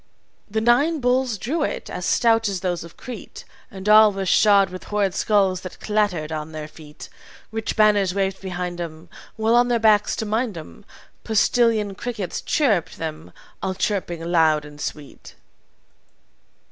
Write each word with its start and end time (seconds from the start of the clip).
"The 0.49 0.61
nine 0.61 0.99
bulls 0.99 1.37
drew 1.37 1.61
it, 1.61 1.87
as 1.87 2.07
stout 2.07 2.49
as 2.49 2.61
those 2.61 2.83
of 2.83 2.97
Crete, 2.97 3.43
And 3.69 3.87
all 3.87 4.11
were 4.11 4.25
shod 4.25 4.71
with 4.71 4.85
horrid 4.85 5.13
skulls 5.13 5.61
that 5.61 5.79
clattered 5.79 6.31
on 6.31 6.53
their 6.53 6.67
feet. 6.67 7.07
Rich 7.51 7.75
banners 7.75 8.15
waved 8.15 8.41
behind 8.41 8.81
'em 8.81 9.09
While 9.35 9.53
on 9.53 9.67
their 9.67 9.77
backs, 9.77 10.15
to 10.15 10.25
mind 10.25 10.57
'em, 10.57 10.85
Postilion 11.23 11.93
crickets 11.93 12.41
chirruped 12.41 12.97
them, 12.97 13.31
all 13.61 13.75
chirping 13.75 14.23
loud 14.23 14.65
and 14.65 14.81
sweet. 14.81 15.35